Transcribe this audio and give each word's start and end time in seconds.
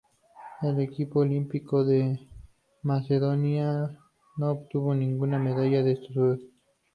El 0.63 0.79
equipo 0.79 1.19
olímpico 1.19 1.85
de 1.85 2.19
Macedonia 2.81 3.99
no 4.37 4.49
obtuvo 4.49 4.95
ninguna 4.95 5.37
medalla 5.37 5.81
en 5.81 5.89
estos 5.89 6.11
Juegos. 6.15 6.39